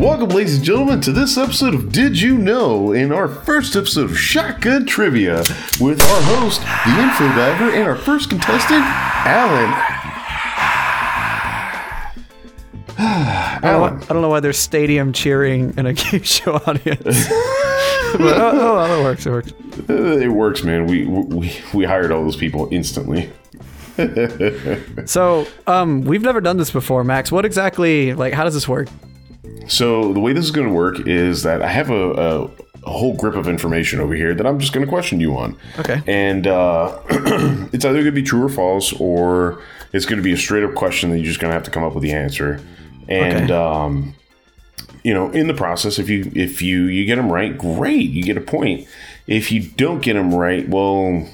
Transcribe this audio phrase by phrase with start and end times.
[0.00, 2.92] Welcome, ladies and gentlemen, to this episode of Did You Know?
[2.92, 5.40] In our first episode of Shotgun Trivia
[5.78, 9.74] with our host, the Info Diver, and our first contestant, Alan.
[12.96, 17.28] I don't, I don't know why there's stadium cheering in a game show audience.
[18.14, 19.26] but, oh, oh, that works.
[19.26, 19.52] It works.
[19.86, 20.86] It works, man.
[20.86, 23.30] We, we we hired all those people instantly.
[25.04, 27.30] So, um, we've never done this before, Max.
[27.30, 28.88] What exactly, like, how does this work?
[29.68, 32.44] So the way this is going to work is that I have a, a,
[32.84, 35.56] a whole grip of information over here that I'm just going to question you on.
[35.78, 36.02] Okay.
[36.06, 36.98] And uh,
[37.72, 40.64] it's either going to be true or false, or it's going to be a straight
[40.64, 42.60] up question that you're just going to have to come up with the answer.
[43.08, 43.54] And Okay.
[43.54, 44.14] um,
[45.04, 48.22] you know, in the process, if you if you you get them right, great, you
[48.22, 48.86] get a point.
[49.26, 51.26] If you don't get them right, well,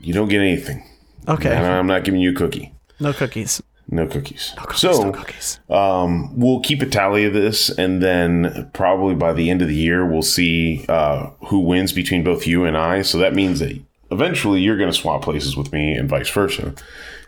[0.00, 0.88] you don't get anything.
[1.26, 1.54] Okay.
[1.54, 1.66] And.
[1.66, 2.72] I'm not giving you a cookie.
[3.00, 3.60] No cookies.
[3.88, 4.54] No cookies.
[4.56, 5.60] Cookies, so no cookies.
[5.68, 9.74] um, we'll keep a tally of this, and then probably by the end of the
[9.74, 13.02] year, we'll see uh, who wins between both you and I.
[13.02, 13.78] So that means that
[14.10, 16.74] eventually you're going to swap places with me, and vice versa.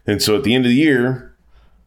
[0.06, 1.34] And so at the end of the year,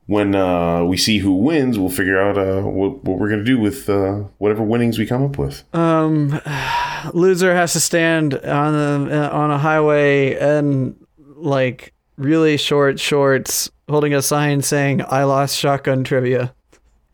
[0.07, 3.45] when uh, we see who wins, we'll figure out uh, what, what we're going to
[3.45, 5.63] do with uh, whatever winnings we come up with.
[5.73, 6.39] Um,
[7.13, 10.95] loser has to stand on a, on a highway and,
[11.35, 16.53] like, really short shorts holding a sign saying, I lost shotgun trivia.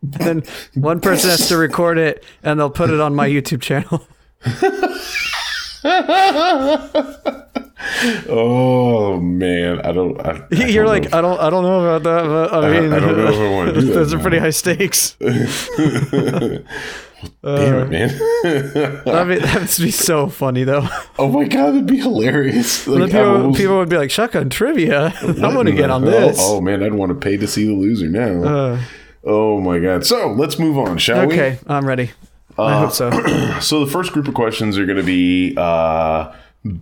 [0.02, 3.62] And then one person has to record it and they'll put it on my YouTube
[3.62, 4.06] channel.
[8.28, 10.18] Oh man, I don't.
[10.20, 11.18] I, I You're don't like, know.
[11.18, 12.26] I don't, I don't know about that.
[12.26, 13.94] But I I, mean, I don't know if I want to do that.
[13.94, 15.16] those are pretty high stakes.
[17.42, 18.10] Damn it,
[18.42, 19.02] man.
[19.06, 20.86] I mean, that would be so funny though.
[21.18, 22.86] oh my god, that'd be hilarious.
[22.86, 25.12] Like, people, almost- people would be like, "Shotgun trivia!
[25.22, 28.08] I'm gonna get on this." Oh, man, I'd want to pay to see the loser
[28.08, 28.44] now.
[28.44, 28.80] Uh,
[29.24, 30.06] oh my god.
[30.06, 31.34] So let's move on, shall we?
[31.34, 32.10] okay, I'm ready.
[32.58, 33.10] Uh, I hope so.
[33.60, 36.32] So the first group of questions are going to be uh,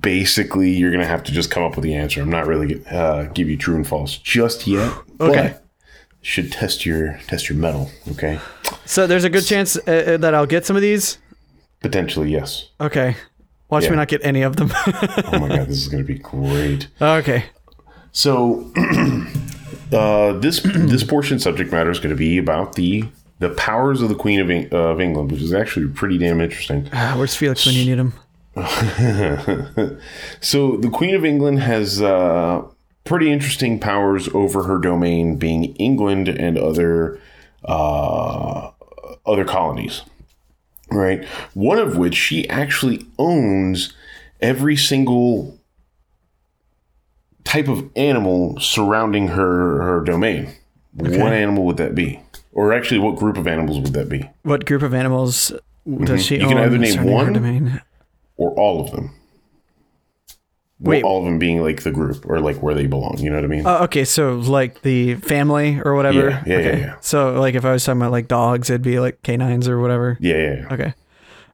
[0.01, 2.21] basically you're going to have to just come up with the answer.
[2.21, 4.93] I'm not really uh, give you true and false just yet.
[5.21, 5.57] Okay.
[6.23, 7.91] Should test your test your mettle.
[8.13, 8.39] Okay.
[8.85, 9.81] So there's a good chance uh,
[10.15, 11.19] uh, that I'll get some of these.
[11.81, 12.69] Potentially yes.
[12.81, 13.17] Okay,
[13.71, 13.91] watch Yeah.
[13.91, 14.71] me not get any of them.
[15.33, 16.89] Oh my god, this is going to be great.
[17.01, 17.45] okay,
[18.13, 18.71] So
[19.93, 23.05] uh, this this portion subject matter is going to be about the
[23.41, 26.89] the powers of the Queen of, Eng- of England, which is actually pretty damn interesting.
[26.93, 28.13] Ah, where's Felix when you need him?
[30.41, 32.63] So the Queen of England has uh,
[33.05, 37.19] pretty interesting powers over her domain, being England and other
[37.65, 38.71] uh,
[39.27, 40.03] other colonies.
[40.91, 41.25] Right,
[41.55, 43.95] one of which she actually owns
[44.43, 45.59] every single
[47.45, 50.53] type of animal surrounding her her domain.
[50.95, 52.21] What animal would that be?
[52.53, 54.29] Or actually, what group of animals would that be?
[54.43, 55.53] What group of animals
[56.05, 56.43] does she Mm-hmm.
[56.43, 57.81] You can own either name one- domain?
[58.37, 59.15] Or all of them?
[60.91, 61.05] Wait.
[61.05, 63.19] all of them being like the group or like where they belong.
[63.19, 63.63] You know what I mean?
[63.67, 66.31] Oh, okay, so like the family or whatever.
[66.31, 66.81] Yeah, yeah, yeah, okay.
[66.81, 66.97] yeah.
[67.01, 70.19] So like if I was talking about like dogs, it'd be like canines or whatever.
[70.21, 70.75] yeah, yeah, yeah.
[70.75, 70.95] Okay.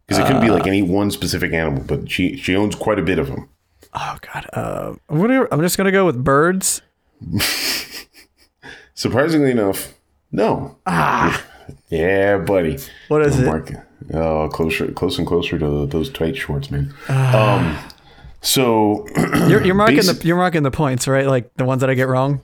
[0.07, 0.69] Because it couldn't be like Uh.
[0.69, 3.49] any one specific animal, but she she owns quite a bit of them.
[3.95, 4.47] Oh God.
[4.53, 6.81] Uh, are, I'm just gonna go with birds.
[8.95, 9.95] Surprisingly enough,
[10.33, 10.77] no.
[10.87, 11.45] Ah.
[11.91, 12.79] Yeah, buddy.
[13.09, 13.45] What is Oh, it?
[13.47, 13.71] Mark,
[14.15, 16.95] oh, closer, close and closer to those tight shorts, man.
[17.11, 17.83] Ah.
[17.85, 17.91] um,
[18.41, 19.07] so
[19.49, 21.27] You're, you're marking the you're marking the points, right?
[21.27, 22.41] Like the ones that I get wrong.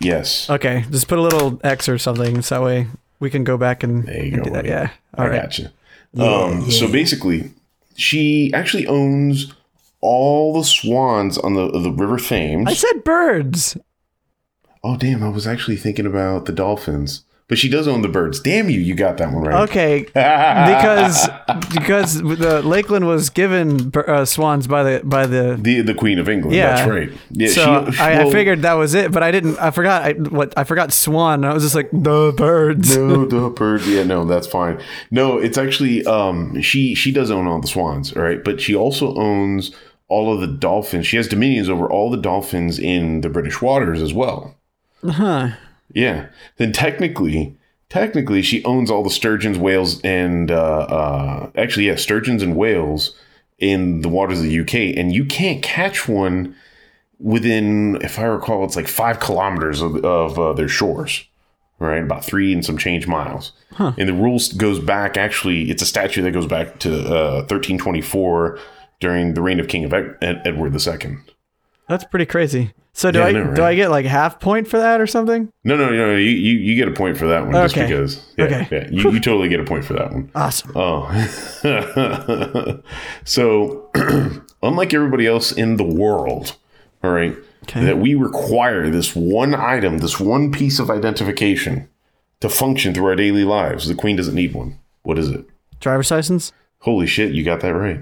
[0.00, 2.86] yes, Okay, just put a little X or something, so that way
[3.20, 4.64] we can go back and, and go, do that.
[4.66, 4.90] Yeah.
[5.16, 5.42] All I right.
[5.42, 5.72] gotcha.
[6.18, 7.50] um, So basically,
[7.96, 9.52] she actually owns
[10.00, 12.68] all the swans on the the River Thames.
[12.68, 13.76] I said birds.
[14.84, 15.22] oh, damn!
[15.22, 18.40] I was actually thinking about the dolphins, but she does own the birds.
[18.40, 18.80] Damn you!
[18.80, 19.68] You got that one right.
[19.68, 21.28] Okay, because
[21.72, 25.56] because the Lakeland was given uh, swans by the by the.
[25.60, 26.56] The the Queen of England.
[26.56, 26.74] Yeah.
[26.76, 27.10] That's right.
[27.30, 29.58] Yeah, So she- I, I well, figured that was it, but I didn't.
[29.58, 30.02] I forgot.
[30.02, 31.44] I what I forgot swan.
[31.44, 32.96] I was just like the birds.
[32.96, 33.82] no, the bird.
[33.86, 34.80] Yeah, no, that's fine.
[35.10, 38.74] No, it's actually um she she does own all the swans, all right, but she
[38.74, 39.70] also owns
[40.08, 41.06] all of the dolphins.
[41.06, 44.54] She has dominions over all the dolphins in the British waters as well.
[45.04, 45.50] Huh.
[45.92, 46.26] Yeah.
[46.56, 47.56] Then technically,
[47.88, 53.16] technically, she owns all the sturgeons, whales, and uh, uh, actually, yeah, sturgeons and whales
[53.58, 56.54] in the waters of the UK, and you can't catch one
[57.18, 61.24] within, if I recall, it's like five kilometers of, of uh, their shores.
[61.78, 63.52] Right, about three and some change miles,
[63.98, 65.18] and the rules goes back.
[65.18, 68.58] Actually, it's a statute that goes back to uh, 1324
[68.98, 71.18] during the reign of King of Ed- Edward II.
[71.88, 72.72] That's pretty crazy.
[72.92, 73.62] So do Yeah, I I know, do?
[73.62, 75.50] I get like half point for that or something?
[75.64, 76.16] No, no, no.
[76.16, 77.86] You, you, you get a point for that one just Okay.
[77.86, 78.26] because.
[78.38, 78.68] Yeah, Okay.
[78.72, 80.30] yeah, you, you totally get a point for that one.
[80.34, 80.72] Awesome.
[80.74, 81.06] Oh.
[83.24, 83.90] so,
[84.62, 86.56] unlike everybody else in the world,
[87.04, 87.84] all right, Okay.
[87.84, 91.88] that we require this one item, this one piece of identification
[92.40, 93.88] to function through our daily lives.
[93.88, 94.78] The Queen doesn't need one.
[95.02, 95.44] What is it?
[95.80, 96.52] Driver's license?
[96.80, 98.00] Holy shit, you got that right.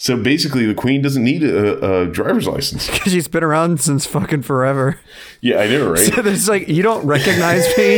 [0.00, 2.88] So basically, the Queen doesn't need a, a driver's license.
[2.98, 4.98] Because she's been around since fucking forever.
[5.40, 5.98] Yeah, I know, right?
[6.14, 7.96] So it's like you don't recognize me.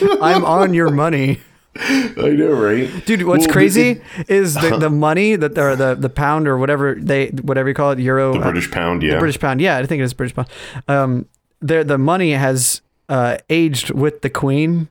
[0.20, 1.40] I'm on your money.
[1.78, 3.04] I know, right?
[3.06, 7.28] Dude, what's Well, crazy is the, the money that the the pound or whatever they
[7.28, 9.18] whatever you call it euro The uh, British pound, yeah.
[9.18, 9.60] British pound.
[9.60, 10.48] Yeah, I think it is British pound.
[10.88, 11.26] Um,
[11.60, 14.88] the the money has uh, aged with the queen.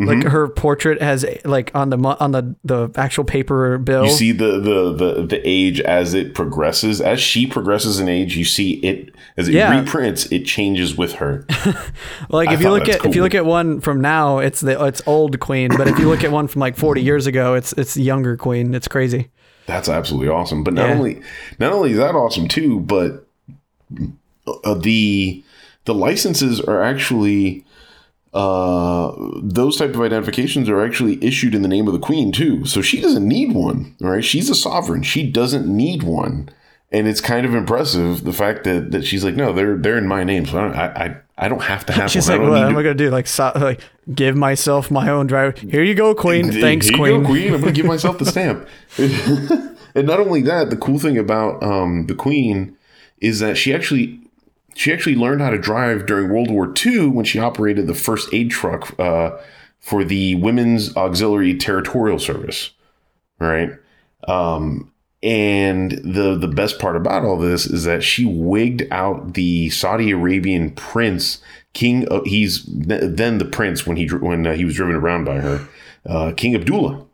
[0.00, 0.28] Like Mm-hmm.
[0.28, 4.04] her portrait has like on the on the the actual paper bill.
[4.04, 7.00] You see the, the the the age as it progresses.
[7.00, 9.76] As she progresses in age, you see it as it Yeah.
[9.80, 10.26] reprints.
[10.30, 11.44] It changes with her.
[12.28, 14.80] like I if you look at if you look at one from now, it's the
[14.84, 15.70] it's old queen.
[15.76, 18.74] But if you look at one from like forty years ago, it's it's younger queen.
[18.74, 19.30] It's crazy.
[19.66, 20.62] That's absolutely awesome.
[20.62, 20.94] But not Yeah.
[20.94, 21.22] only
[21.58, 23.26] not only is that awesome too, but
[24.64, 25.42] uh, the
[25.86, 27.64] the licenses are actually
[28.34, 32.64] uh those type of identifications are actually issued in the name of the queen too
[32.66, 36.48] so she doesn't need one all right she's a sovereign she doesn't need one
[36.92, 40.06] and it's kind of impressive the fact that that she's like no they're they're in
[40.06, 42.40] my name so i don't, I, I I don't have to have She's one.
[42.40, 43.10] like, what am to- I gonna do?
[43.10, 43.80] Like, so, like,
[44.12, 45.54] give myself my own driver.
[45.56, 46.50] Here you go, queen.
[46.50, 47.24] Thanks, you go, queen.
[47.24, 47.54] queen.
[47.54, 48.66] I'm gonna give myself the stamp.
[49.94, 52.76] and not only that, the cool thing about um, the queen
[53.20, 54.18] is that she actually
[54.78, 58.32] she actually learned how to drive during World War II when she operated the first
[58.32, 59.36] aid truck uh,
[59.80, 62.70] for the Women's Auxiliary Territorial Service.
[63.40, 63.72] Right.
[64.28, 69.68] Um, and the the best part about all this is that she wigged out the
[69.70, 71.42] Saudi Arabian prince,
[71.72, 72.06] king.
[72.06, 75.68] Of, he's then the prince when he when uh, he was driven around by her,
[76.06, 77.04] uh, King Abdullah,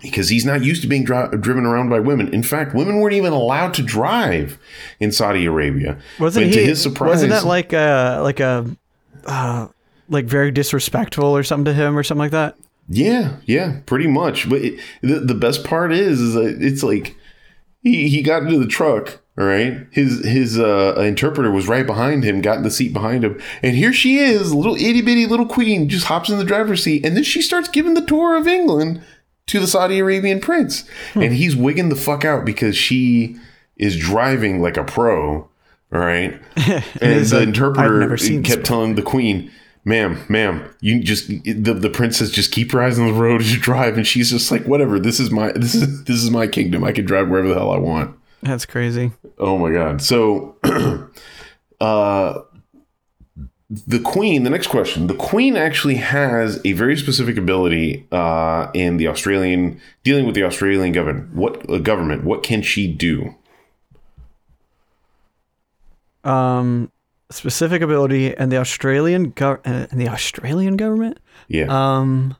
[0.00, 2.32] because he's not used to being dri- driven around by women.
[2.32, 4.58] In fact, women weren't even allowed to drive
[5.00, 5.98] in Saudi Arabia.
[6.20, 6.60] Wasn't But he?
[6.60, 8.66] to his surprise, wasn't that like a like a
[9.24, 9.68] uh,
[10.08, 12.56] like very disrespectful or something to him or something like that?
[12.88, 14.48] Yeah, yeah, pretty much.
[14.48, 17.16] But it, the the best part is, is it's like
[17.82, 19.20] he, he got into the truck.
[19.38, 23.22] All right, his his uh, interpreter was right behind him, got in the seat behind
[23.22, 26.82] him, and here she is, little itty bitty little queen, just hops in the driver's
[26.82, 29.02] seat, and then she starts giving the tour of England
[29.46, 30.84] to the Saudi Arabian prince,
[31.14, 33.36] and he's wigging the fuck out because she
[33.76, 35.48] is driving like a pro.
[35.90, 36.40] right?
[36.56, 39.50] and the like, interpreter "I've never seen this kept telling the queen,
[39.84, 43.52] "Ma'am, ma'am, you just the, the princess just keep your eyes on the road as
[43.54, 44.98] you drive." And she's just like, "Whatever.
[44.98, 46.82] This is my this is this is my kingdom.
[46.82, 49.12] I can drive wherever the hell I want." That's crazy.
[49.38, 50.02] Oh my god.
[50.02, 50.56] So,
[51.80, 52.40] uh,
[53.68, 54.44] the queen.
[54.44, 55.06] The next question.
[55.06, 60.44] The queen actually has a very specific ability uh, in the Australian dealing with the
[60.44, 61.34] Australian government.
[61.34, 62.24] What uh, government?
[62.24, 63.34] What can she do?
[66.22, 66.90] Um,
[67.30, 71.18] specific ability and the Australian gov- uh, and the Australian government.
[71.48, 71.66] Yeah.
[71.68, 72.36] Um,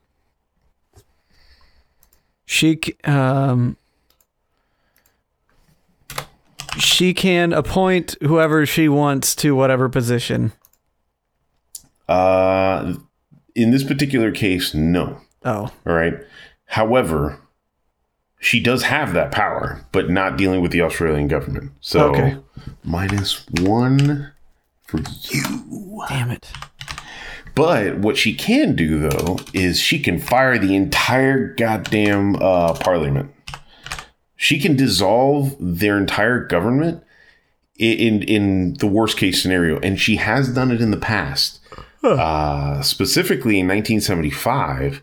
[2.47, 3.77] she um
[6.79, 10.53] she can appoint whoever she wants to whatever position.
[12.09, 12.95] Uh,
[13.55, 15.21] in this particular case, no.
[15.45, 16.15] Oh, All right.
[16.67, 17.39] However,
[18.41, 21.73] she does have that power, but not dealing with the Australian government.
[21.81, 22.37] So Okay.
[22.85, 24.33] minus one
[24.87, 24.99] for
[25.31, 26.05] you.
[26.09, 26.53] damn it!
[27.55, 33.33] But what she can do though is she can fire the entire goddamn uh, parliament.
[34.37, 37.03] She can dissolve their entire government
[37.79, 41.61] in in the worst case scenario, and she has done it in the past.
[42.13, 45.03] Uh, specifically in 1975,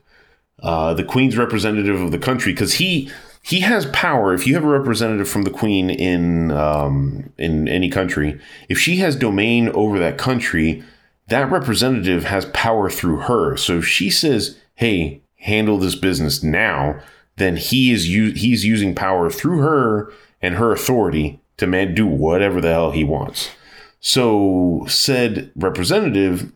[0.61, 4.33] uh, the Queen's representative of the country, because he he has power.
[4.33, 8.97] If you have a representative from the Queen in um, in any country, if she
[8.97, 10.81] has domain over that country,
[11.27, 13.57] that representative has power through her.
[13.57, 17.01] So if she says, "Hey, handle this business now,"
[17.35, 22.07] then he is u- he's using power through her and her authority to man do
[22.07, 23.49] whatever the hell he wants.
[23.99, 26.51] So said representative,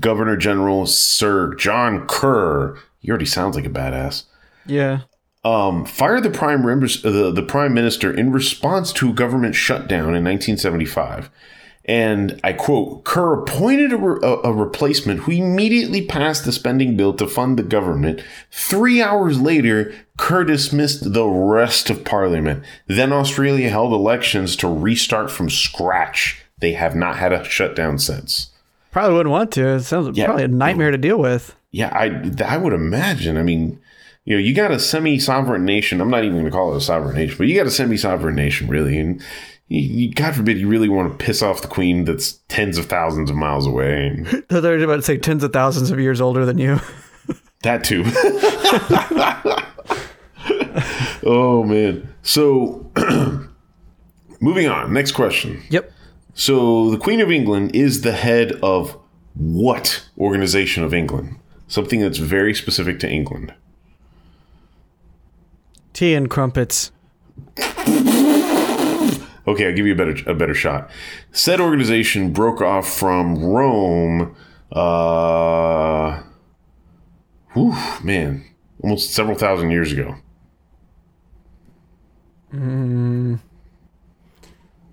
[0.00, 4.24] Governor General Sir John Kerr, he already sounds like a badass
[4.66, 5.00] Yeah.
[5.44, 10.24] um, fired the prime the, the prime minister in response to a government shutdown in
[10.24, 11.30] 1975,
[11.84, 17.12] And I quote, Kerr appointed a, re- a replacement who immediately passed the spending bill
[17.14, 18.22] to fund the government.
[18.52, 22.62] Three hours later, Kerr dismissed the rest of parliament.
[22.86, 26.44] Then Australia held elections to restart from scratch.
[26.60, 28.51] They have not had a shutdown since.
[28.92, 29.66] Probably wouldn't want to.
[29.66, 30.26] It sounds Yeah.
[30.26, 31.56] probably a nightmare to deal with.
[31.72, 33.36] Yeah, I I would imagine.
[33.36, 33.80] I mean,
[34.24, 36.00] you know, you got a semi-sovereign nation.
[36.00, 38.36] I'm not even going to call it a sovereign nation, but you got a semi-sovereign
[38.36, 38.98] nation, really.
[38.98, 39.20] And
[39.68, 42.86] you, you, God forbid, you really want to piss off the queen that's tens of
[42.86, 44.06] thousands of miles away.
[44.08, 46.78] And They're about to say tens of thousands of years older than you.
[47.62, 48.04] that too.
[51.24, 52.12] oh man.
[52.22, 52.90] So,
[54.40, 54.92] moving on.
[54.92, 55.62] Next question.
[55.70, 55.91] Yep.
[56.34, 58.98] So, the Queen of England is the head of
[59.34, 61.36] what organization of England?
[61.68, 63.54] Something that's very specific to England.
[65.92, 66.90] Tea and crumpets.
[69.46, 70.90] Okay, I'll give you a better a better shot.
[71.32, 74.36] Said organization broke off from Rome.
[74.70, 76.22] Uh,
[77.52, 77.74] whew,
[78.04, 78.44] man,
[78.82, 80.16] almost several thousand years ago.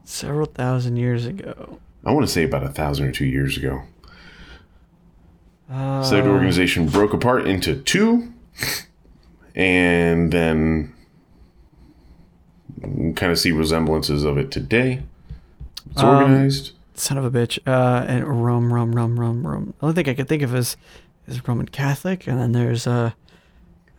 [0.10, 1.78] Several thousand years ago.
[2.04, 3.84] I want to say about a thousand or two years ago.
[5.72, 8.34] Uh, Said organization broke apart into two,
[9.54, 10.96] and then
[12.82, 15.04] kind of see resemblances of it today.
[15.92, 16.72] It's Um, organized.
[16.96, 17.60] son of a bitch.
[17.68, 19.74] Uh, and Rome, Rome, Rome, Rome, Rome.
[19.80, 20.76] The only thing I could think of is
[21.28, 23.12] is Roman Catholic, and then there's uh,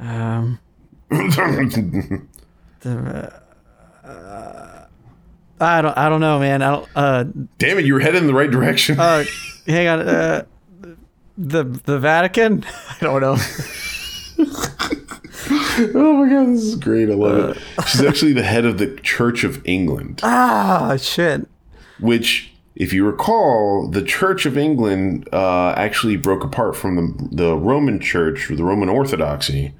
[0.00, 0.58] um,
[1.08, 2.24] the.
[4.04, 4.79] Uh,
[5.60, 5.96] I don't.
[5.98, 6.62] I don't know, man.
[6.62, 6.88] I don't.
[6.96, 7.24] Uh,
[7.58, 8.98] Damn it, you were headed in the right direction.
[8.98, 9.24] uh
[9.66, 10.00] hang on.
[10.00, 10.44] Uh,
[11.36, 12.64] the the Vatican.
[12.90, 13.36] I don't know.
[15.94, 17.10] oh my god, this is great.
[17.10, 17.48] I love Uh.
[17.78, 17.88] it.
[17.88, 20.20] She's actually the head of the Church of England.
[20.22, 21.46] ah, shit.
[21.98, 27.56] which, if you recall, the Church of England uh, actually broke apart from the, the
[27.56, 29.72] Roman Church, or the Roman Orthodoxy.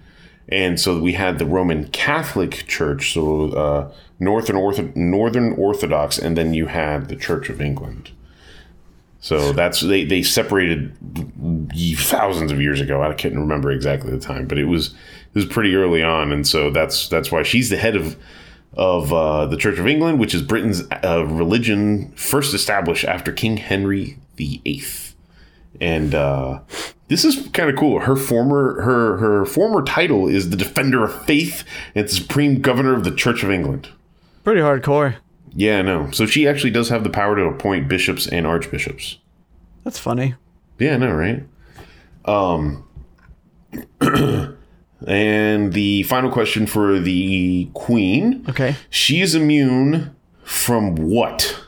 [0.51, 6.37] And so we had the Roman Catholic Church, so uh, Northern, Ortho- Northern Orthodox, and
[6.37, 8.11] then you had the Church of England.
[9.21, 10.97] So that's they, they separated
[11.99, 13.03] thousands of years ago.
[13.03, 16.47] I can't remember exactly the time, but it was it was pretty early on, and
[16.47, 18.17] so that's that's why she's the head of
[18.75, 23.59] of uh, the Church of England, which is Britain's uh, religion first established after King
[23.59, 24.85] Henry VIII.
[25.81, 26.61] And uh,
[27.11, 28.01] this is kind of cool.
[28.01, 31.65] Her former her her former title is the Defender of Faith
[31.95, 33.89] and Supreme Governor of the Church of England.
[34.45, 35.17] Pretty hardcore.
[35.53, 36.11] Yeah, I know.
[36.13, 39.19] So she actually does have the power to appoint bishops and archbishops.
[39.83, 40.37] That's funny.
[40.79, 41.45] Yeah, I know, right?
[42.27, 42.87] Um,
[45.07, 48.77] and the final question for the queen: Okay.
[48.89, 50.15] She is immune
[50.45, 51.59] from what?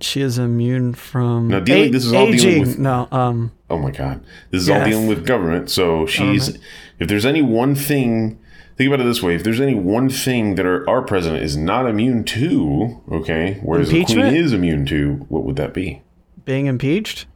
[0.00, 3.90] She is immune from Now, dealing- this is all dealing with- no, um, Oh my
[3.90, 4.20] God,
[4.50, 5.70] this is all dealing with government.
[5.70, 6.58] So she's.
[6.98, 8.38] If there's any one thing,
[8.76, 11.56] think about it this way: if there's any one thing that our, our president is
[11.56, 16.02] not immune to, okay, whereas the queen is immune to, what would that be?
[16.44, 17.26] being impeached.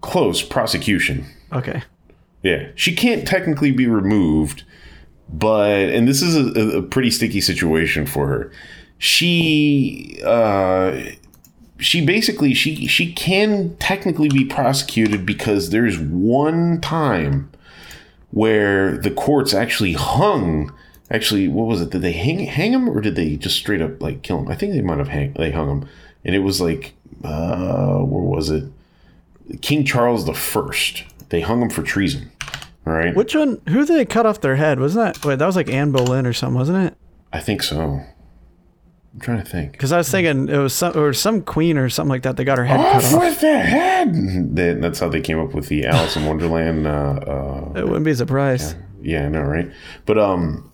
[0.00, 1.26] Close prosecution.
[1.52, 1.82] Okay.
[2.42, 4.62] Yeah, she can't technically be removed,
[5.32, 8.52] but and this is a, a pretty sticky situation for her.
[8.98, 11.00] She uh,
[11.78, 17.50] she basically she she can technically be prosecuted because there's one time
[18.30, 20.72] where the courts actually hung.
[21.10, 21.90] Actually, what was it?
[21.90, 24.48] Did they hang hang him or did they just straight up like kill him?
[24.48, 25.88] I think they might have hang they hung him,
[26.24, 28.64] and it was like uh, where was it?
[29.60, 31.04] King Charles the First.
[31.28, 32.30] They hung him for treason.
[32.86, 33.14] All right.
[33.14, 33.60] Which one?
[33.68, 34.80] Who did they cut off their head?
[34.80, 35.24] Wasn't that?
[35.24, 36.96] Wait, that was like Anne Boleyn or something, wasn't it?
[37.32, 38.00] I think so.
[39.26, 39.72] Trying to think.
[39.72, 42.36] Because I was thinking it was some or some queen or something like that.
[42.36, 43.20] They got her head cut Off off.
[43.20, 44.14] with the head.
[44.54, 46.86] That- That's how they came up with the Alice in Wonderland.
[46.86, 46.90] Uh,
[47.26, 48.76] uh, It wouldn't be a surprise.
[49.02, 49.68] yeah, I know, right?
[50.04, 50.70] But um,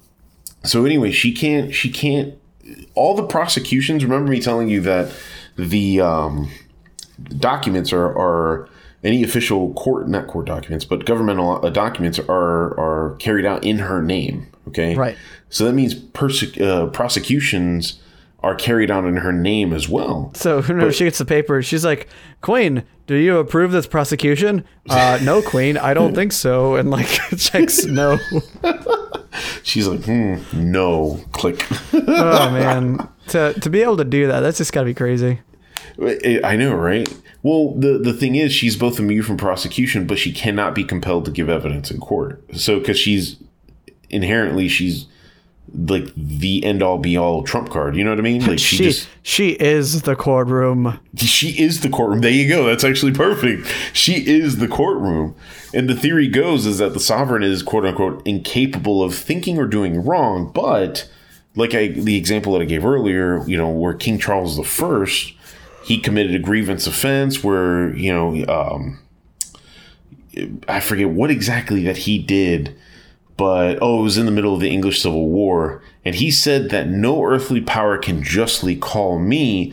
[0.64, 1.73] so anyway, she can't.
[1.75, 2.35] She can't.
[2.94, 4.04] All the prosecutions.
[4.04, 5.11] Remember me telling you that
[5.56, 6.50] the um,
[7.38, 8.68] documents are are
[9.02, 13.78] any official court, not court documents, but governmental uh, documents are are carried out in
[13.78, 14.49] her name.
[14.68, 15.16] Okay, Right.
[15.49, 17.99] So that means perse- uh, prosecutions
[18.43, 20.33] are carried on in her name as well.
[20.35, 22.09] So whenever she gets the paper, she's like,
[22.41, 26.77] "Queen, do you approve this prosecution?" Uh, no, Queen, I don't think so.
[26.77, 27.07] And like
[27.37, 28.19] checks no.
[29.63, 31.67] She's like, hmm, no, click.
[31.95, 35.41] Oh man, to to be able to do that, that's just gotta be crazy.
[36.45, 37.09] I know, right?
[37.43, 41.25] Well, the the thing is, she's both immune from prosecution, but she cannot be compelled
[41.27, 42.45] to give evidence in court.
[42.57, 43.37] So, because she's
[44.11, 45.07] inherently she's
[45.75, 47.97] like the end all be all trump card.
[47.97, 48.45] You know what I mean?
[48.45, 51.00] Like she, She just she is the courtroom.
[51.17, 52.21] she is the courtroom.
[52.21, 52.67] There you go.
[52.67, 53.67] That's actually perfect.
[53.93, 55.35] She is the courtroom.
[55.75, 59.67] And the theory goes is that the sovereign is quote unquote incapable of thinking or
[59.67, 61.09] doing wrong, but
[61.57, 65.33] like I the example that I gave earlier, you know, where King Charles the First,
[65.85, 68.99] he committed a grievance offense where, you know, um
[70.67, 72.75] I forget what exactly that he did,
[73.37, 76.71] but oh, it was in the middle of the English Civil War, and he said
[76.71, 79.73] that no earthly power can justly call me,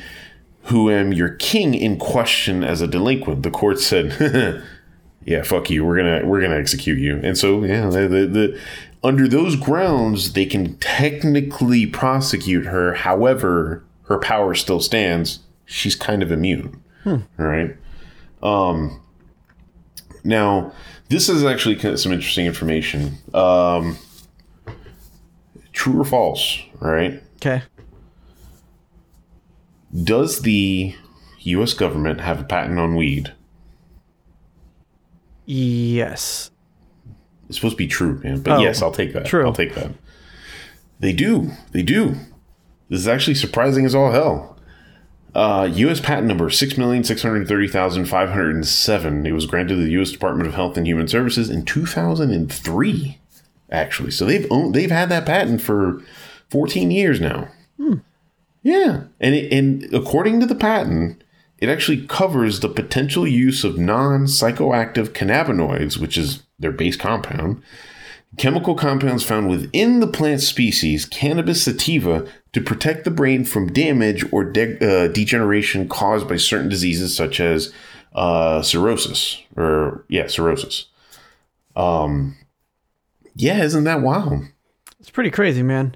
[0.63, 3.44] who am your king, in question as a delinquent.
[3.44, 4.63] The court said,
[5.25, 5.86] "Yeah, fuck you.
[5.86, 8.60] We're gonna we're gonna execute you." And so, yeah, the, the, the
[9.04, 12.94] under those grounds, they can technically prosecute her.
[12.94, 15.39] However, her power still stands.
[15.66, 16.82] She's kind of immune.
[17.39, 17.75] All right.
[18.42, 19.01] Um,
[20.24, 20.72] now,
[21.10, 23.18] this is actually kind of some interesting information.
[23.34, 23.98] Um,
[25.74, 27.22] true or false, right?
[27.38, 27.64] Okay.
[30.04, 30.96] Does the
[31.40, 31.74] U.S.
[31.74, 33.34] government have a patent on weed?
[35.46, 36.52] Yes.
[37.48, 38.42] It's supposed to be true, man.
[38.42, 39.26] But Oh, yes, I'll take that.
[39.26, 39.46] true.
[39.46, 39.92] I'll take that.
[41.00, 41.52] They do.
[41.72, 42.16] They do.
[42.90, 44.59] This is actually surprising as all hell.
[45.36, 46.00] Uh, U.S.
[46.00, 49.25] patent number six million six hundred thirty thousand five hundred seven.
[49.25, 50.12] It was granted to the U.S.
[50.12, 53.19] Department of Health and Human Services in two thousand and three.
[53.71, 56.01] Actually, so they've owned, they've had that patent for
[56.50, 57.50] fourteen years now.
[58.63, 61.24] Yeah, and it, and according to the patent,
[61.59, 67.62] it actually covers the potential use of non-psychoactive cannabinoids, which is their base compound,
[68.38, 74.24] chemical compounds found within the plant species cannabis sativa to protect the brain from damage
[74.31, 77.74] or de- uh, degeneration caused by certain diseases such as
[78.13, 80.86] uh, cirrhosis or yeah cirrhosis.
[81.75, 82.38] Um
[83.36, 84.43] yeah isn't that wild?
[85.00, 85.95] It's pretty crazy, man.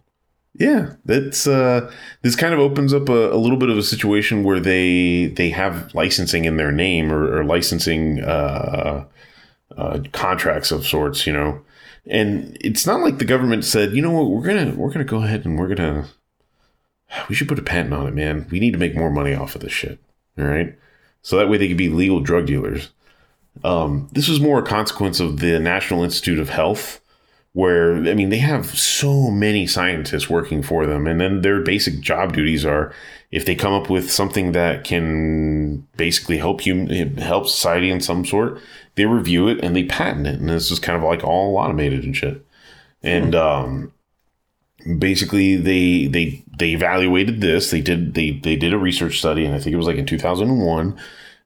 [0.55, 4.43] yeah that's uh this kind of opens up a, a little bit of a situation
[4.43, 9.03] where they they have licensing in their name or, or licensing uh,
[9.75, 11.59] uh contracts of sorts you know
[12.07, 15.23] and it's not like the government said you know what we're gonna we're gonna go
[15.23, 16.07] ahead and we're gonna
[17.29, 18.47] we should put a patent on it man.
[18.49, 19.99] We need to make more money off of this shit.
[20.37, 20.75] All right?
[21.21, 22.89] So that way they could be legal drug dealers.
[23.63, 26.99] Um this was more a consequence of the national institute of health
[27.53, 32.01] where I mean they have so many scientists working for them, and then their basic
[32.01, 32.91] job duties are
[33.31, 36.87] if they come up with something that can basically help you
[37.17, 38.59] help society in some sort,
[38.95, 42.03] they review it and they patent it, and this is kind of like all automated
[42.03, 42.45] and shit.
[43.01, 43.93] And um,
[44.97, 47.71] basically they they they evaluated this.
[47.71, 50.05] They did they they did a research study, and I think it was like in
[50.05, 50.99] two thousand and one.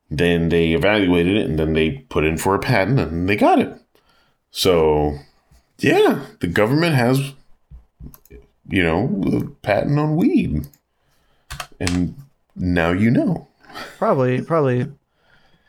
[0.10, 3.60] Then they evaluated it, and then they put in for a patent, and they got
[3.60, 3.74] it.
[4.52, 5.20] So
[5.80, 7.34] yeah, the government has,
[8.68, 10.68] you know, a patent on weed,
[11.80, 12.16] and
[12.56, 13.48] now you know.
[13.98, 14.88] Probably, probably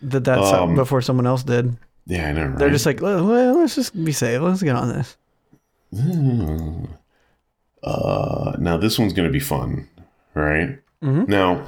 [0.02, 1.76] that so- Um, before someone else did.
[2.06, 2.46] Yeah, I know.
[2.46, 2.58] Right?
[2.58, 3.22] They're just like, well,
[3.58, 4.40] let's just be safe.
[4.40, 5.16] Let's get on this.
[7.82, 9.88] uh, now this one's gonna be fun,
[10.34, 10.78] right?
[11.02, 11.28] Mhm.
[11.28, 11.62] Now,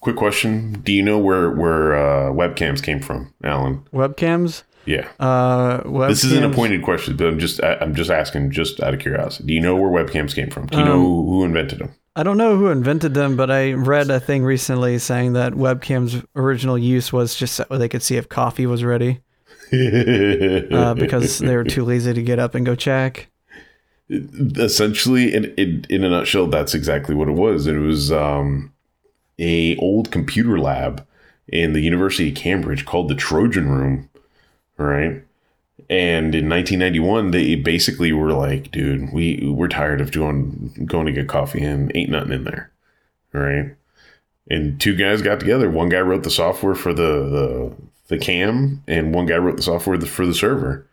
[0.00, 3.82] quick question: Do you know where where uh, webcams came from, Alan?
[3.92, 4.62] Webcams.
[4.84, 6.08] Yeah, Uh, webcams.
[6.08, 9.00] this isn't a pointed question, but I'm just I- I'm just asking, just out of
[9.00, 9.48] curiosity.
[9.48, 10.66] Do you know where webcams came from?
[10.66, 11.90] Do you know Um, who, who invented them?
[12.18, 16.24] I don't know who invented them, but I read a thing recently saying that webcams'
[16.34, 19.20] original use was just so they could see if coffee was ready.
[19.72, 23.28] Uh, because they were too lazy to get up and go check.
[24.08, 27.66] essentially in, in in a nutshell that's exactly what it was.
[27.66, 28.72] It was um
[29.40, 31.04] a old computer lab
[31.48, 34.08] in the university of cambridge called the trojan room
[34.78, 35.24] right
[35.88, 41.12] and in 1991 they basically were like dude we we're tired of doing going to
[41.12, 42.70] get coffee and ain't nothing in there
[43.32, 43.74] right
[44.48, 47.72] and two guys got together one guy wrote the software for the the,
[48.08, 50.86] the cam and one guy wrote the software for the server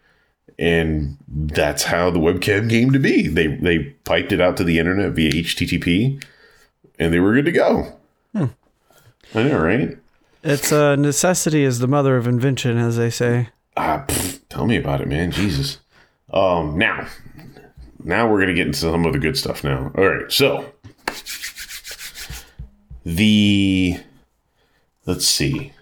[0.59, 3.27] and that's how the webcam came to be.
[3.27, 6.23] They they piped it out to the internet via HTTP,
[6.99, 7.93] and they were good to go.
[8.35, 8.45] Hmm.
[9.33, 9.97] I know, right?
[10.43, 13.49] It's uh, necessity is the mother of invention, as they say.
[13.77, 14.22] Ah, pff,
[14.53, 15.31] tell me about it, man.
[15.31, 15.79] Jesus.
[16.31, 17.07] Um, now,
[18.03, 19.63] now we're gonna get into some of the good stuff.
[19.63, 20.31] Now, all right.
[20.31, 20.71] So,
[23.03, 23.97] the
[25.07, 25.73] let's see.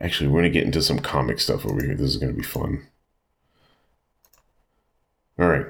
[0.00, 1.96] Actually, we're gonna get into some comic stuff over here.
[1.96, 2.86] This is gonna be fun.
[5.38, 5.66] All right.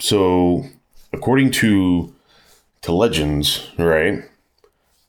[0.00, 0.64] So,
[1.12, 2.14] according to
[2.82, 4.24] to legends, right?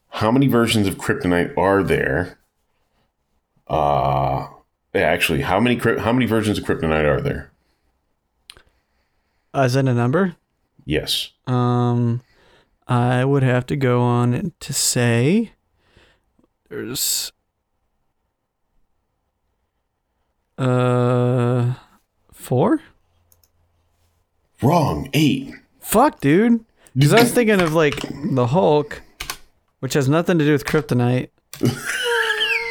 [0.09, 2.39] How many versions of kryptonite are there?
[3.67, 4.47] Uh
[4.95, 7.51] yeah, actually, how many how many versions of kryptonite are there?
[9.53, 10.36] Uh, is that a number?
[10.86, 11.31] Yes.
[11.47, 12.21] Um,
[12.88, 15.51] I would have to go on to say
[16.69, 17.31] there's
[20.58, 21.73] uh
[22.31, 22.81] four.
[24.62, 25.10] Wrong.
[25.13, 25.53] Eight.
[25.81, 26.63] Fuck, dude.
[26.95, 27.95] Because I was thinking of like
[28.34, 29.01] the Hulk,
[29.79, 31.29] which has nothing to do with kryptonite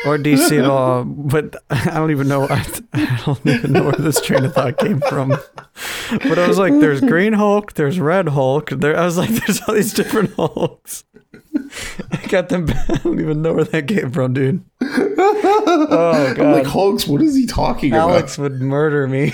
[0.06, 1.04] or DC at all.
[1.04, 2.46] But I don't even know.
[2.48, 5.30] I, I don't even know where this train of thought came from.
[6.10, 9.60] But I was like, "There's Green Hulk, there's Red Hulk." There, I was like, "There's
[9.62, 11.04] all these different Hulks."
[12.12, 12.66] I got them.
[12.88, 14.64] I don't even know where that came from, dude.
[15.86, 18.10] Oh I'm god, like, Hulks, what is he talking about?
[18.10, 19.32] Alex would murder me.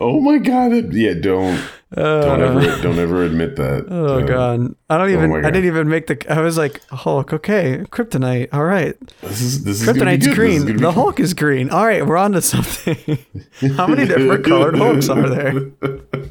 [0.00, 0.92] Oh my god.
[0.92, 1.60] Yeah, don't
[1.94, 3.86] don't Uh, ever don't ever admit that.
[3.90, 5.28] Oh Uh, god, I don't even.
[5.30, 6.32] my I didn't even make the.
[6.32, 7.32] I was like Hulk.
[7.34, 8.48] Okay, kryptonite.
[8.54, 10.26] All right, This is this is kryptonite's.
[10.26, 10.60] Is green.
[10.62, 10.94] gonna The good.
[10.94, 11.68] Hulk is green.
[11.70, 12.96] All right, we're on to something.
[13.76, 15.70] How many different colored Hulks are there?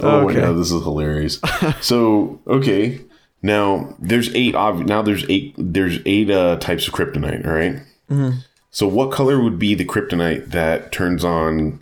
[0.00, 0.34] Oh Okay.
[0.40, 1.40] my god, this is hilarious.
[1.80, 3.00] so okay,
[3.42, 4.54] now there's eight.
[4.54, 5.54] Ob- now there's eight.
[5.56, 7.46] There's eight uh, types of kryptonite.
[7.46, 7.76] All right?
[8.10, 8.38] Mm-hmm.
[8.70, 11.80] So what color would be the kryptonite that turns on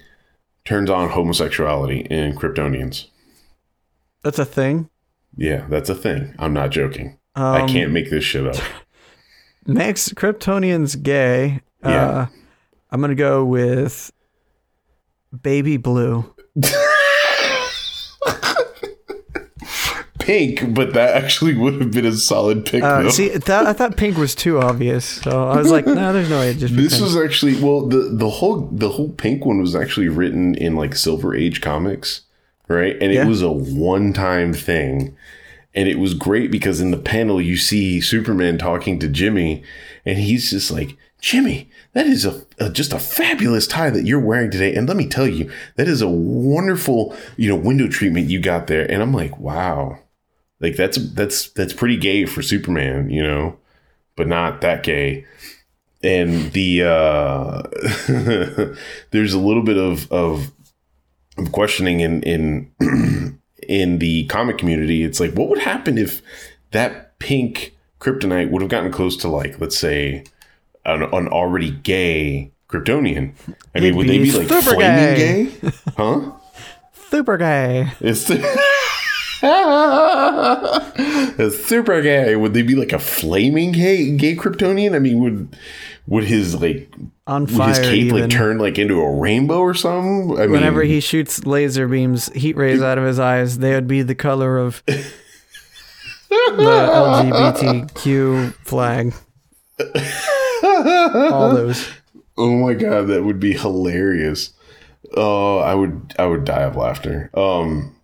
[0.67, 3.07] turns on homosexuality in Kryptonians?
[4.23, 4.91] That's a thing.
[5.37, 6.35] Yeah, that's a thing.
[6.39, 7.19] I'm not joking.
[7.35, 8.57] I Um, can't make this shit up.
[9.67, 11.61] Next, Kryptonian's gay.
[11.85, 12.07] Yeah.
[12.09, 12.27] Uh,
[12.91, 14.13] I'm gonna go with
[15.43, 16.35] baby blue.
[20.19, 22.81] Pink, but that actually would have been a solid pick.
[22.85, 26.31] Uh, see, that, I thought pink was too obvious, so I was like, no, there's
[26.31, 26.55] no way.
[26.55, 30.55] Just This was actually well the the whole the whole pink one was actually written
[30.55, 32.21] in like Silver Age comics,
[32.73, 32.97] right?
[33.01, 33.25] And Yeah.
[33.25, 35.17] it was a one time thing,
[35.75, 39.63] and it was great because in the panel you see Superman talking to Jimmy,
[40.05, 41.71] and he's just like Jimmy.
[41.93, 45.07] That is a, a just a fabulous tie that you're wearing today, and let me
[45.09, 48.91] tell you, that is a wonderful you know window treatment you got there.
[48.91, 49.99] And I'm like, wow,
[50.61, 53.59] like that's that's that's pretty gay for Superman, you know,
[54.17, 55.25] but not that gay
[56.05, 57.63] and the uh
[59.13, 60.62] there's a little bit of of, of
[61.53, 62.71] questioning in in
[63.69, 66.21] in the comic community it's like what would happen if
[66.73, 70.25] that pink kryptonite would have gotten close to like let's say
[70.85, 73.33] an, an already gay kryptonian
[73.75, 75.45] i mean It'd would they be like super flaming gay.
[75.45, 76.33] gay huh
[77.11, 77.91] super gay.
[78.01, 78.72] it's It's
[81.67, 82.37] super gay.
[82.37, 84.95] Would they be like a flaming gay gay Kryptonian?
[84.95, 85.57] I mean, would
[86.07, 86.93] would his like
[87.27, 87.69] On fire?
[87.69, 88.21] would his cape even.
[88.21, 90.39] like turn like into a rainbow or something?
[90.41, 93.89] I Whenever mean, he shoots laser beams, heat rays out of his eyes, they would
[93.89, 95.03] be the color of the
[96.31, 99.13] LGBTQ flag.
[101.33, 101.89] All those.
[102.39, 104.53] oh my god, that would be hilarious.
[105.17, 107.31] Oh, I would I would die of laughter.
[107.35, 107.97] Um,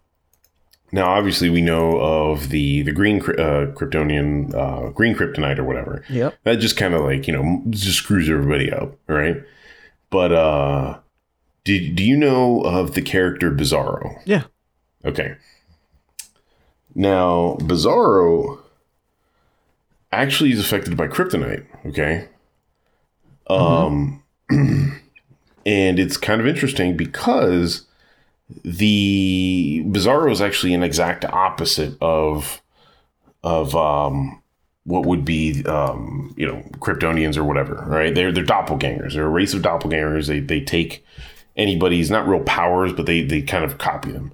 [0.92, 6.02] now obviously we know of the the green uh, Kryptonian uh, green kryptonite or whatever.
[6.08, 6.38] Yep.
[6.44, 9.42] that just kind of like you know just screws everybody up right
[10.10, 10.98] but uh
[11.64, 14.44] do, do you know of the character bizarro Yeah.
[15.04, 15.36] okay
[16.94, 18.58] now bizarro
[20.10, 22.28] actually is affected by kryptonite okay
[23.50, 27.84] um and it's kind of interesting because
[28.64, 32.60] the bizarro is actually an exact opposite of
[33.42, 34.42] of um
[34.88, 38.14] what would be um, you know Kryptonians or whatever, right?
[38.14, 39.12] They're they're doppelgangers.
[39.12, 40.28] They're a race of doppelgangers.
[40.28, 41.04] They they take
[41.56, 44.32] anybody's not real powers, but they they kind of copy them.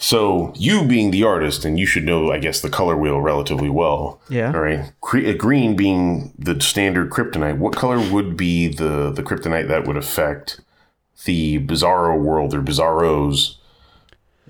[0.00, 3.68] So you being the artist, and you should know, I guess, the color wheel relatively
[3.68, 4.20] well.
[4.28, 4.52] Yeah.
[4.54, 4.92] All right.
[5.00, 7.58] Cre- uh, green being the standard kryptonite.
[7.58, 10.60] What color would be the the kryptonite that would affect
[11.24, 13.56] the Bizarro world or Bizarros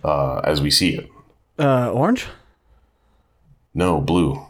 [0.04, 1.09] uh, as we see it?
[1.59, 2.26] Uh, orange?
[3.74, 4.44] No, blue.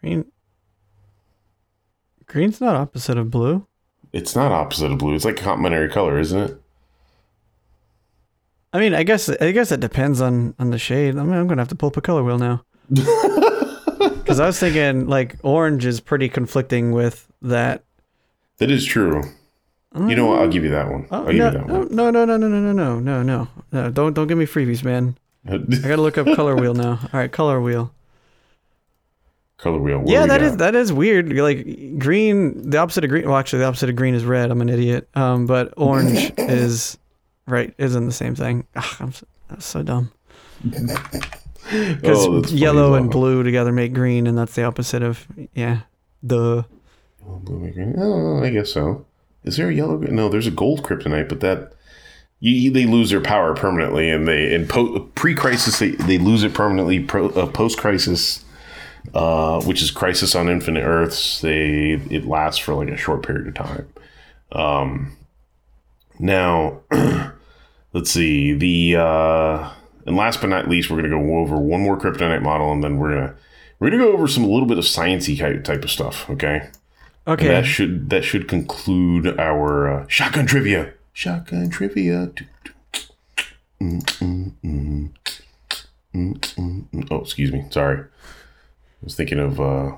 [0.00, 0.24] Green.
[2.26, 3.66] Green's not opposite of blue.
[4.12, 5.14] It's not opposite of blue.
[5.14, 6.62] It's like a complementary color, isn't it?
[8.72, 11.16] I mean, I guess I guess it depends on on the shade.
[11.16, 12.64] I mean, I'm gonna have to pull up a color wheel now.
[13.98, 17.84] Because I was thinking like orange is pretty conflicting with that.
[18.58, 19.24] That is true.
[19.94, 20.40] You know what?
[20.40, 21.06] I'll give you that one.
[21.10, 21.88] I'll Oh, give no, you that one.
[21.94, 23.90] no, no, no, no, no, no, no, no, no, no!
[23.90, 25.16] Don't don't give me freebies, man.
[25.46, 26.98] I gotta look up color wheel now.
[27.12, 27.92] All right, color wheel.
[29.58, 29.98] color wheel.
[29.98, 30.46] What yeah, that got?
[30.46, 31.32] is that is weird.
[31.32, 33.26] Like green, the opposite of green.
[33.28, 34.50] Well, actually, the opposite of green is red.
[34.50, 35.08] I'm an idiot.
[35.14, 36.96] Um, but orange is
[37.46, 37.74] right.
[37.76, 38.66] Isn't the same thing.
[38.74, 40.10] Ugh, I'm so, that's so dumb.
[41.70, 45.82] Because Oh, yellow and blue together make green, and that's the opposite of yeah.
[46.22, 46.64] The
[47.24, 47.94] Blue and green.
[47.98, 49.06] Oh, I guess so.
[49.44, 49.96] Is there a yellow?
[49.98, 51.72] No, there's a gold kryptonite, but that
[52.38, 56.54] you, they lose their power permanently, and they in po- pre-crisis they, they lose it
[56.54, 57.00] permanently.
[57.00, 58.44] Pro, uh, post-crisis,
[59.14, 63.48] uh, which is Crisis on Infinite Earths, they it lasts for like a short period
[63.48, 63.88] of time.
[64.52, 65.16] Um,
[66.18, 66.80] now,
[67.92, 69.70] let's see the uh,
[70.06, 72.98] and last but not least, we're gonna go over one more kryptonite model, and then
[72.98, 73.34] we're gonna
[73.78, 76.28] we're gonna go over some a little bit of sciencey type type of stuff.
[76.30, 76.70] Okay.
[77.26, 77.46] Okay.
[77.46, 80.92] And that should that should conclude our uh, shotgun trivia.
[81.12, 82.32] Shotgun trivia.
[83.80, 84.02] Mm,
[84.62, 85.10] mm,
[86.14, 87.08] mm.
[87.10, 87.64] Oh, excuse me.
[87.70, 87.98] Sorry.
[88.00, 89.92] I was thinking of uh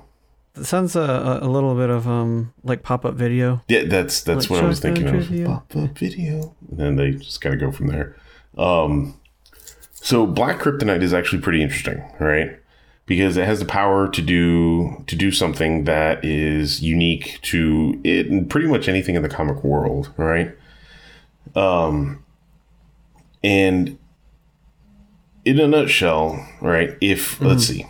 [0.56, 3.62] It sounds a, a little bit of um like pop up video.
[3.68, 5.44] yeah, that's that's Like what I was thinking trivia.
[5.44, 5.68] of.
[5.68, 6.54] Pop up video.
[6.70, 8.16] And then they just kind of go from there.
[8.56, 9.14] Um
[9.92, 12.58] so black kryptonite is actually pretty interesting, right?
[13.06, 18.28] Because it has the power to do to do something that is unique to it
[18.28, 20.56] and pretty much anything in the comic world, right?
[21.54, 22.24] Um
[23.42, 23.98] and
[25.44, 26.96] in a nutshell, right?
[27.02, 27.86] If let's see,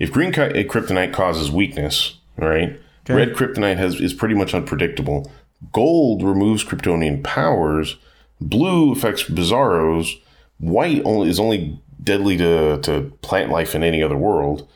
[0.00, 2.80] if green uh, kryptonite causes weakness, right?
[3.04, 3.14] Okay.
[3.14, 5.30] Red kryptonite has is pretty much unpredictable.
[5.72, 7.96] Gold removes Kryptonian powers.
[8.40, 10.20] Blue affects Bizarros.
[10.58, 14.68] White only is only deadly to, to plant life in any other world.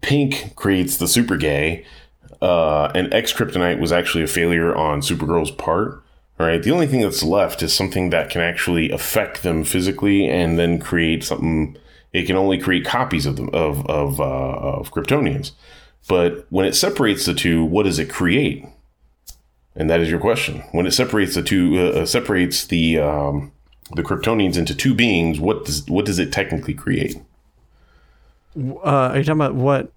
[0.00, 1.84] Pink creates the super gay.
[2.42, 6.02] Uh, and X kryptonite was actually a failure on Supergirl's part.
[6.38, 6.62] Right.
[6.62, 10.78] The only thing that's left is something that can actually affect them physically, and then
[10.78, 11.76] create something.
[12.14, 15.52] It can only create copies of them of of uh, of Kryptonians.
[16.08, 18.64] But when it separates the two, what does it create?
[19.76, 20.64] And that is your question.
[20.72, 23.52] When it separates the two, uh, uh, separates the um,
[23.94, 27.20] the Kryptonians into two beings, what does what does it technically create?
[28.56, 29.92] Uh, are you talking about what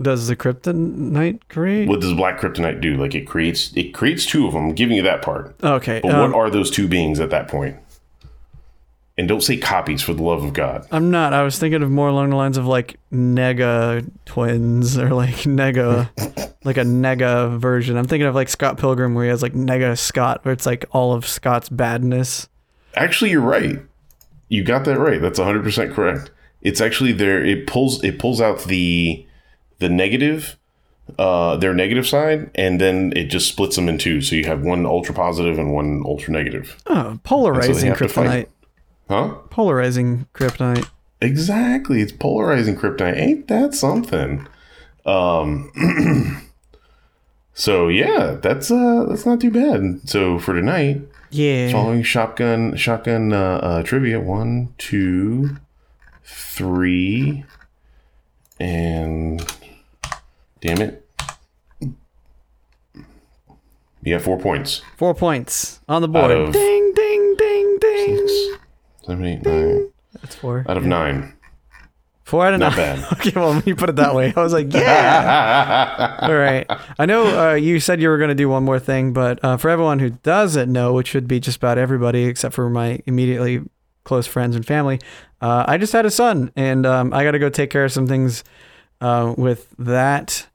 [0.00, 1.88] does the kryptonite create?
[1.88, 2.96] What does Black Kryptonite do?
[2.96, 4.68] Like it creates it creates two of them.
[4.68, 5.54] I'm giving you that part.
[5.62, 6.00] okay.
[6.02, 7.76] But um, what are those two beings at that point?
[9.18, 10.86] And don't say copies for the love of God.
[10.90, 11.34] I'm not.
[11.34, 16.08] I was thinking of more along the lines of like nega twins or like nega,
[16.64, 17.98] like a nega version.
[17.98, 20.86] I'm thinking of like Scott Pilgrim where he has like nega Scott, where it's like
[20.92, 22.48] all of Scott's badness.
[22.94, 23.80] Actually, you're right.
[24.48, 25.20] You got that right.
[25.20, 26.30] That's 100% correct.
[26.60, 27.44] It's actually there.
[27.44, 29.26] It pulls it pulls out the
[29.78, 30.56] the negative,
[31.18, 34.20] uh, their negative side, and then it just splits them in two.
[34.20, 36.80] So you have one ultra positive and one ultra negative.
[36.86, 38.10] Oh, polarizing fight.
[38.10, 38.46] kryptonite.
[39.08, 39.34] Huh?
[39.50, 40.88] Polarizing kryptonite.
[41.20, 42.00] Exactly.
[42.00, 43.16] It's polarizing kryptonite.
[43.16, 44.46] Ain't that something?
[45.04, 45.72] Um.
[47.54, 50.08] so yeah, that's uh that's not too bad.
[50.08, 51.00] So for tonight,
[51.32, 51.72] Yeah.
[51.72, 55.56] following shotgun shotgun uh, uh, trivia one two
[56.24, 57.44] three
[58.60, 59.40] and
[60.60, 61.08] damn it
[64.02, 66.30] you have four points Four points on the board.
[66.30, 68.28] of- ding, ding, ding, ding.
[68.28, 68.32] Six,
[69.06, 69.90] seven eight nine
[70.20, 70.64] That's four.
[70.68, 71.34] out of nine
[72.24, 73.00] Four out of not nine.
[73.00, 73.12] bad.
[73.14, 76.18] Okay, well, when you put it that way, I was like, yeah.
[76.22, 76.66] All right.
[76.98, 79.56] I know uh, you said you were going to do one more thing, but uh,
[79.56, 83.62] for everyone who doesn't know, which would be just about everybody except for my immediately
[84.04, 85.00] close friends and family,
[85.40, 87.92] uh, I just had a son, and um, I got to go take care of
[87.92, 88.44] some things
[89.00, 90.46] uh, with that.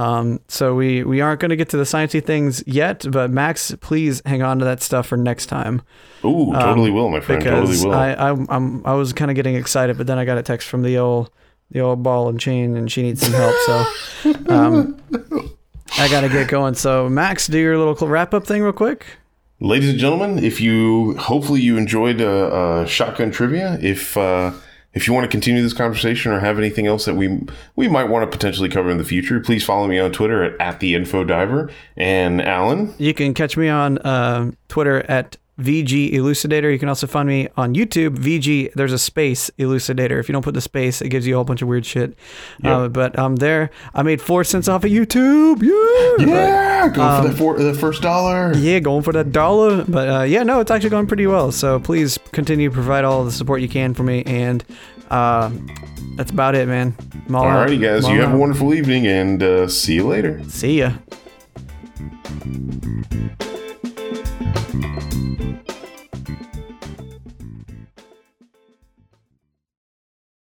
[0.00, 3.74] Um, so we we aren't going to get to the sciencey things yet, but Max,
[3.80, 5.82] please hang on to that stuff for next time
[6.24, 7.42] Ooh, totally will, my friend.
[7.42, 7.92] Totally Um, because will.
[7.94, 10.68] I, I I'm I was kind of getting excited, but then I got a text
[10.68, 11.30] from the old
[11.70, 13.54] the old ball and chain, and she needs some help.
[13.66, 14.96] So um,
[15.98, 16.74] I got to get going.
[16.74, 19.04] So Max, do your little wrap up thing real quick.
[19.60, 24.52] Ladies and gentlemen, if you hopefully you enjoyed uh, uh, shotgun trivia, if uh,
[24.92, 28.04] if you want to continue this conversation or have anything else that we we might
[28.04, 30.94] want to potentially cover in the future, please follow me on Twitter at, at the
[30.94, 32.94] info diver and Alan.
[32.98, 36.72] You can catch me on uh, Twitter at VG Elucidator.
[36.72, 38.72] You can also find me on YouTube, VG.
[38.74, 40.18] There's a space Elucidator.
[40.18, 42.16] If you don't put the space, it gives you a whole bunch of weird shit.
[42.64, 43.70] Uh, but I'm there.
[43.94, 45.62] I made four cents off of YouTube.
[45.62, 46.26] Yeah.
[46.26, 48.52] Yeah, go Um, for the, for the first dollar.
[48.56, 49.84] Yeah, going for that dollar.
[49.84, 51.52] But uh, yeah, no, it's actually going pretty well.
[51.52, 54.22] So please continue to provide all the support you can for me.
[54.24, 54.64] And
[55.10, 55.50] uh,
[56.16, 56.94] that's about it, man.
[57.28, 57.68] I'm all out.
[57.68, 60.42] Alrighty, guys, you all have a wonderful evening and uh, see you later.
[60.48, 60.92] See ya.